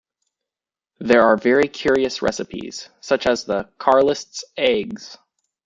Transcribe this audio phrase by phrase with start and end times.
[0.99, 5.19] There are very curious recipes such as the Carlists eggs.